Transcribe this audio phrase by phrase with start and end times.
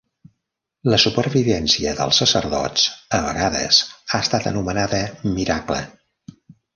[0.91, 2.85] La supervivència dels sacerdots
[3.19, 3.81] a vegades
[4.17, 5.03] ha estat anomenada
[5.39, 5.79] miracle.